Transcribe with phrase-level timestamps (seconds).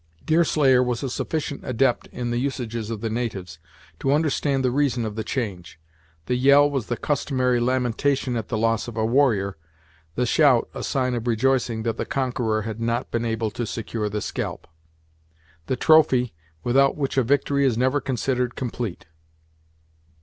[0.25, 3.59] Deerslayer was a sufficient adept in the usages of the natives
[3.99, 5.79] to understand the reason of the change.
[6.25, 9.57] The yell was the customary lamentation at the loss of a warrior,
[10.15, 14.09] the shout a sign of rejoicing that the conqueror had not been able to secure
[14.09, 14.67] the scalp;
[15.67, 16.33] the trophy,
[16.63, 19.05] without which a victory is never considered complete.